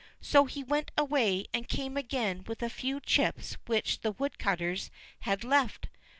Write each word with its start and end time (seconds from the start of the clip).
So 0.19 0.45
he 0.45 0.63
went 0.63 0.89
away, 0.97 1.45
and 1.53 1.67
came 1.69 1.95
again 1.95 2.43
with 2.47 2.63
a 2.63 2.71
few 2.71 2.99
chips 2.99 3.57
which 3.67 3.99
the 3.99 4.11
woodcutters 4.13 4.89
had 5.19 5.43
left. 5.43 5.89